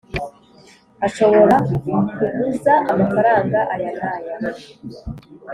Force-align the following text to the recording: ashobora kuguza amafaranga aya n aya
ashobora 1.05 1.55
kuguza 1.85 2.73
amafaranga 2.91 3.59
aya 3.73 3.89
n 3.97 3.99
aya 4.13 4.35